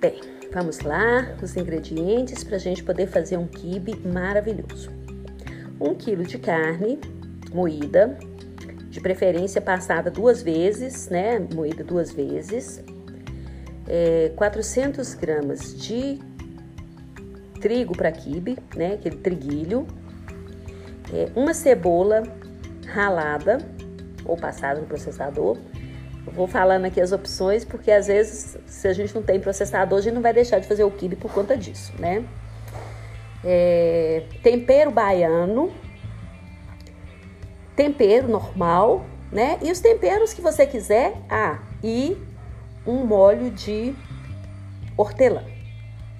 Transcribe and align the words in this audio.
Bem, 0.00 0.20
vamos 0.52 0.78
lá, 0.78 1.34
os 1.42 1.56
ingredientes 1.56 2.44
para 2.44 2.54
a 2.54 2.60
gente 2.60 2.84
poder 2.84 3.08
fazer 3.08 3.36
um 3.36 3.48
quibe 3.48 3.96
maravilhoso. 4.06 4.90
Um 5.80 5.92
quilo 5.92 6.22
de 6.22 6.38
carne 6.38 7.00
moída, 7.52 8.16
de 8.90 9.00
preferência 9.00 9.60
passada 9.60 10.08
duas 10.08 10.40
vezes, 10.40 11.08
né? 11.08 11.40
Moída 11.52 11.82
duas 11.82 12.12
vezes. 12.12 12.80
É, 13.88 14.30
400 14.36 15.14
gramas 15.14 15.76
de 15.76 16.20
trigo 17.60 17.96
para 17.96 18.12
quibe, 18.12 18.56
né? 18.76 18.92
Aquele 18.94 19.16
triguilho. 19.16 19.84
É, 21.12 21.28
uma 21.34 21.52
cebola 21.52 22.22
ralada 22.86 23.58
ou 24.24 24.36
passada 24.36 24.80
no 24.80 24.86
processador. 24.86 25.58
Vou 26.26 26.46
falando 26.46 26.84
aqui 26.84 27.00
as 27.00 27.12
opções 27.12 27.64
porque 27.64 27.90
às 27.90 28.06
vezes 28.06 28.58
se 28.66 28.86
a 28.86 28.92
gente 28.92 29.14
não 29.14 29.22
tem 29.22 29.40
processador 29.40 29.98
a 29.98 30.02
gente 30.02 30.14
não 30.14 30.22
vai 30.22 30.32
deixar 30.32 30.58
de 30.58 30.66
fazer 30.66 30.84
o 30.84 30.90
quibe 30.90 31.16
por 31.16 31.32
conta 31.32 31.56
disso, 31.56 31.92
né? 31.98 32.24
É, 33.44 34.24
tempero 34.42 34.90
baiano, 34.90 35.72
tempero 37.74 38.28
normal, 38.28 39.04
né? 39.30 39.58
E 39.62 39.70
os 39.70 39.80
temperos 39.80 40.32
que 40.32 40.40
você 40.40 40.66
quiser, 40.66 41.14
ah, 41.30 41.58
e 41.82 42.16
um 42.86 43.04
molho 43.04 43.50
de 43.50 43.94
hortelã. 44.96 45.42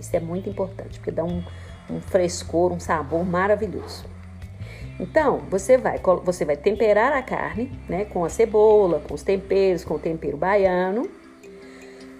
Isso 0.00 0.16
é 0.16 0.20
muito 0.20 0.48
importante, 0.48 0.98
porque 0.98 1.10
dá 1.10 1.24
um, 1.24 1.44
um 1.90 2.00
frescor, 2.00 2.72
um 2.72 2.80
sabor 2.80 3.24
maravilhoso. 3.24 4.04
Então, 5.00 5.40
você 5.50 5.76
vai, 5.76 6.00
você 6.24 6.44
vai 6.44 6.56
temperar 6.56 7.12
a 7.12 7.22
carne, 7.22 7.70
né, 7.88 8.04
com 8.04 8.24
a 8.24 8.28
cebola, 8.28 9.00
com 9.06 9.14
os 9.14 9.22
temperos, 9.22 9.84
com 9.84 9.94
o 9.94 9.98
tempero 9.98 10.36
baiano. 10.36 11.08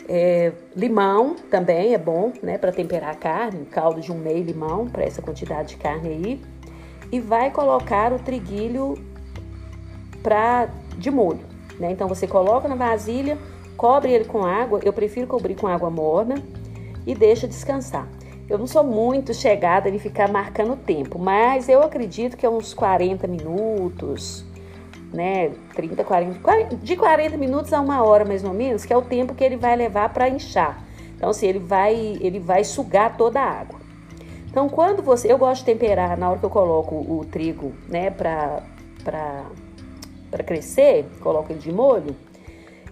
É, 0.09 0.53
limão 0.75 1.37
também 1.51 1.95
é 1.95 1.99
bom, 1.99 2.33
né, 2.43 2.59
para 2.59 2.73
temperar 2.73 3.11
a 3.11 3.15
carne, 3.15 3.61
um 3.61 3.65
caldo 3.65 4.01
de 4.01 4.11
um 4.11 4.19
meio 4.19 4.43
limão 4.43 4.89
para 4.89 5.05
essa 5.05 5.23
quantidade 5.23 5.71
de 5.71 5.77
carne 5.77 6.09
aí. 6.09 6.43
E 7.13 7.21
vai 7.21 7.51
colocar 7.51 8.13
o 8.13 8.19
triguilho 8.19 8.95
pra, 10.23 10.69
de 10.97 11.11
molho, 11.11 11.45
né? 11.79 11.91
Então 11.91 12.09
você 12.09 12.27
coloca 12.27 12.67
na 12.69 12.75
vasilha, 12.75 13.37
cobre 13.77 14.13
ele 14.13 14.25
com 14.25 14.45
água, 14.45 14.81
eu 14.83 14.93
prefiro 14.93 15.27
cobrir 15.27 15.55
com 15.55 15.67
água 15.67 15.91
morna 15.91 16.37
e 17.07 17.15
deixa 17.15 17.47
descansar. 17.47 18.09
Eu 18.49 18.59
não 18.59 18.67
sou 18.67 18.85
muito 18.85 19.33
chegada 19.33 19.89
em 19.89 19.99
ficar 19.99 20.31
marcando 20.31 20.73
o 20.73 20.77
tempo, 20.77 21.19
mas 21.19 21.69
eu 21.69 21.83
acredito 21.83 22.37
que 22.37 22.45
é 22.45 22.51
uns 22.51 22.75
40 22.75 23.27
minutos, 23.27 24.45
né? 25.13 25.53
30, 25.75 26.03
40, 26.05 26.39
40, 26.41 26.77
de 26.77 26.97
40 26.97 27.37
minutos 27.37 27.73
a 27.73 27.81
uma 27.81 28.03
hora 28.03 28.25
mais 28.25 28.45
ou 28.45 28.53
menos, 28.53 28.85
que 28.85 28.93
é 28.93 28.97
o 28.97 29.03
tempo 29.03 29.35
que 29.35 29.45
ele 29.45 29.57
vai 29.57 29.77
levar 29.77 30.13
para 30.13 30.29
inchar. 30.29 30.85
Então, 31.17 31.31
assim, 31.31 31.47
ele 31.47 31.61
vai, 31.61 31.95
ele 32.21 32.41
vai 32.41 32.65
sugar 32.65 33.17
toda 33.17 33.41
a 33.41 33.49
água. 33.49 33.81
Então, 34.51 34.69
quando 34.69 35.03
você. 35.03 35.33
Eu 35.33 35.39
gosto 35.39 35.61
de 35.61 35.67
temperar 35.67 36.19
na 36.19 36.29
hora 36.29 36.39
que 36.39 36.45
eu 36.45 36.51
coloco 36.51 36.95
o 36.95 37.25
trigo, 37.25 37.73
né, 37.89 38.11
para 38.11 38.63
crescer, 40.45 41.07
coloco 41.21 41.53
ele 41.53 41.61
de 41.61 41.73
molho, 41.73 42.15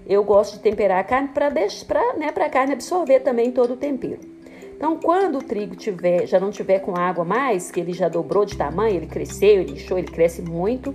eu 0.06 0.24
gosto 0.24 0.54
de 0.54 0.60
temperar 0.60 1.00
a 1.00 1.04
carne 1.04 1.28
para 1.28 1.50
né, 2.16 2.32
a 2.34 2.48
carne 2.48 2.72
absorver 2.72 3.20
também 3.20 3.52
todo 3.52 3.74
o 3.74 3.76
tempero. 3.76 4.20
Então, 4.80 4.96
quando 4.96 5.36
o 5.40 5.42
trigo 5.42 5.76
tiver, 5.76 6.26
já 6.26 6.40
não 6.40 6.50
tiver 6.50 6.78
com 6.78 6.96
água 6.96 7.22
mais, 7.22 7.70
que 7.70 7.78
ele 7.78 7.92
já 7.92 8.08
dobrou 8.08 8.46
de 8.46 8.56
tamanho, 8.56 8.96
ele 8.96 9.06
cresceu, 9.06 9.60
ele 9.60 9.72
inchou, 9.72 9.98
ele 9.98 10.06
cresce 10.06 10.40
muito, 10.40 10.94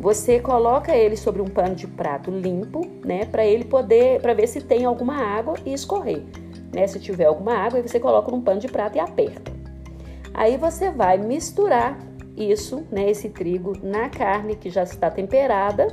você 0.00 0.40
coloca 0.40 0.96
ele 0.96 1.14
sobre 1.14 1.42
um 1.42 1.44
pano 1.44 1.74
de 1.74 1.86
prato 1.86 2.30
limpo, 2.30 2.80
né, 3.04 3.26
para 3.26 3.44
ele 3.44 3.66
poder, 3.66 4.18
para 4.22 4.32
ver 4.32 4.46
se 4.46 4.62
tem 4.62 4.86
alguma 4.86 5.14
água 5.14 5.56
e 5.66 5.74
escorrer, 5.74 6.22
né? 6.74 6.86
Se 6.86 6.98
tiver 6.98 7.26
alguma 7.26 7.52
água, 7.52 7.82
você 7.82 8.00
coloca 8.00 8.30
num 8.30 8.40
pano 8.40 8.60
de 8.60 8.68
prato 8.68 8.96
e 8.96 8.98
aperta. 8.98 9.52
Aí 10.32 10.56
você 10.56 10.90
vai 10.90 11.18
misturar 11.18 11.98
isso, 12.34 12.82
né, 12.90 13.10
esse 13.10 13.28
trigo 13.28 13.74
na 13.82 14.08
carne 14.08 14.56
que 14.56 14.70
já 14.70 14.84
está 14.84 15.10
temperada. 15.10 15.86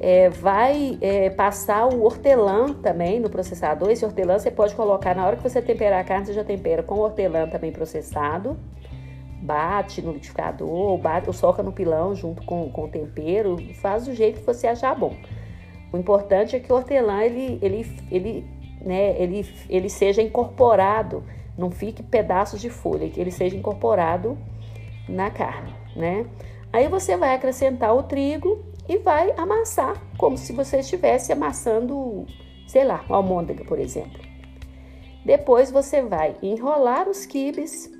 É, 0.00 0.28
vai 0.28 0.98
é, 1.00 1.30
passar 1.30 1.86
o 1.86 2.02
hortelã 2.02 2.72
também 2.74 3.18
no 3.18 3.30
processador. 3.30 3.90
Esse 3.90 4.04
hortelã 4.04 4.38
você 4.38 4.50
pode 4.50 4.74
colocar 4.74 5.14
na 5.14 5.26
hora 5.26 5.36
que 5.36 5.42
você 5.42 5.62
temperar 5.62 6.00
a 6.00 6.04
carne, 6.04 6.26
você 6.26 6.32
já 6.32 6.44
tempera 6.44 6.82
com 6.82 6.98
hortelã 6.98 7.48
também 7.48 7.72
processado. 7.72 8.58
Bate 9.40 10.02
no 10.02 10.12
liquidificador, 10.12 10.98
bate, 10.98 11.28
ou 11.28 11.32
soca 11.32 11.62
no 11.62 11.72
pilão 11.72 12.14
junto 12.14 12.42
com, 12.42 12.70
com 12.70 12.84
o 12.84 12.88
tempero. 12.88 13.56
Faz 13.74 14.04
do 14.06 14.14
jeito 14.14 14.40
que 14.40 14.46
você 14.46 14.66
achar 14.66 14.94
bom. 14.94 15.14
O 15.92 15.96
importante 15.96 16.56
é 16.56 16.60
que 16.60 16.70
o 16.70 16.76
hortelã 16.76 17.22
ele, 17.22 17.58
ele, 17.62 17.86
ele, 18.10 18.46
né, 18.80 19.20
ele, 19.20 19.48
ele 19.68 19.88
seja 19.88 20.20
incorporado, 20.20 21.22
não 21.56 21.70
fique 21.70 22.02
pedaços 22.02 22.60
de 22.60 22.68
folha, 22.68 23.08
que 23.08 23.20
ele 23.20 23.30
seja 23.30 23.56
incorporado 23.56 24.36
na 25.08 25.30
carne, 25.30 25.72
né? 25.94 26.26
Aí 26.72 26.88
você 26.88 27.16
vai 27.16 27.34
acrescentar 27.34 27.94
o 27.96 28.02
trigo 28.02 28.62
e 28.88 28.98
vai 28.98 29.32
amassar 29.36 30.00
como 30.16 30.36
se 30.36 30.52
você 30.52 30.78
estivesse 30.78 31.32
amassando, 31.32 32.26
sei 32.66 32.84
lá, 32.84 33.04
uma 33.08 33.16
almôndega, 33.16 33.64
por 33.64 33.78
exemplo. 33.78 34.20
Depois 35.24 35.70
você 35.70 36.02
vai 36.02 36.36
enrolar 36.42 37.08
os 37.08 37.26
quibes 37.26 37.90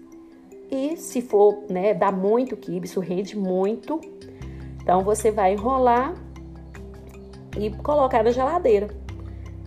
e 0.70 0.96
se 0.96 1.20
for, 1.20 1.64
né, 1.69 1.92
dá 1.92 2.12
muito 2.12 2.56
quibe, 2.56 2.86
isso 2.86 3.00
rende 3.00 3.36
muito. 3.36 4.00
Então 4.80 5.02
você 5.02 5.30
vai 5.30 5.54
enrolar 5.54 6.14
e 7.58 7.70
colocar 7.70 8.22
na 8.22 8.30
geladeira, 8.30 8.88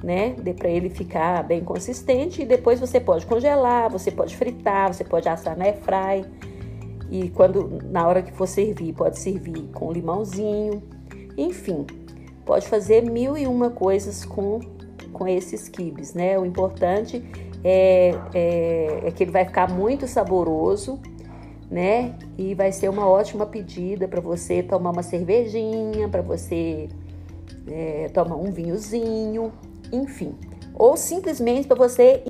né? 0.01 0.35
Para 0.57 0.69
ele 0.69 0.89
ficar 0.89 1.43
bem 1.43 1.61
consistente 1.61 2.43
e 2.43 2.45
depois 2.45 2.79
você 2.79 2.99
pode 2.99 3.25
congelar, 3.25 3.89
você 3.89 4.11
pode 4.11 4.37
fritar, 4.37 4.93
você 4.93 5.03
pode 5.03 5.27
assar 5.27 5.57
na 5.57 5.65
airfry 5.65 6.25
e 7.09 7.29
quando 7.29 7.79
na 7.83 8.07
hora 8.07 8.21
que 8.21 8.31
for 8.31 8.47
servir, 8.47 8.93
pode 8.93 9.19
servir 9.19 9.69
com 9.73 9.91
limãozinho. 9.91 10.81
Enfim, 11.39 11.85
pode 12.45 12.67
fazer 12.67 13.01
mil 13.01 13.37
e 13.37 13.47
uma 13.47 13.69
coisas 13.69 14.25
com, 14.25 14.59
com 15.13 15.25
esses 15.25 15.69
quibes, 15.69 16.13
né? 16.13 16.37
O 16.37 16.45
importante 16.45 17.23
é, 17.63 18.13
é, 18.33 19.03
é 19.05 19.11
que 19.11 19.23
ele 19.23 19.31
vai 19.31 19.45
ficar 19.45 19.71
muito 19.71 20.05
saboroso, 20.05 20.99
né? 21.71 22.13
E 22.37 22.53
vai 22.53 22.73
ser 22.73 22.89
uma 22.89 23.07
ótima 23.07 23.45
pedida 23.45 24.05
para 24.05 24.19
você 24.19 24.61
tomar 24.61 24.91
uma 24.91 25.01
cervejinha, 25.01 26.09
para 26.09 26.21
você 26.21 26.89
é, 27.67 28.09
tomar 28.09 28.35
um 28.35 28.51
vinhozinho, 28.51 29.53
enfim. 29.93 30.35
Ou 30.73 30.97
simplesmente 30.97 31.69
para 31.69 31.77
você 31.77 32.23